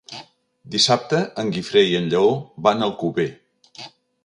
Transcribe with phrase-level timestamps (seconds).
[0.75, 2.33] Dissabte en Guifré i en Lleó
[2.69, 3.29] van a Alcover.